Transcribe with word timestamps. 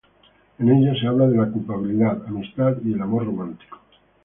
En 0.57 0.67
ella 0.71 0.99
se 0.99 1.05
habla 1.05 1.27
de 1.27 1.37
la 1.37 1.45
culpabilidad, 1.51 2.25
amistad 2.25 2.73
y 2.83 2.93
el 2.93 3.03
amor 3.03 3.23
romántico. 3.25 3.77